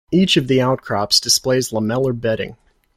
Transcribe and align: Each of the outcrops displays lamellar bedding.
Each 0.11 0.35
of 0.35 0.47
the 0.47 0.59
outcrops 0.59 1.19
displays 1.19 1.69
lamellar 1.69 2.19
bedding. 2.19 2.57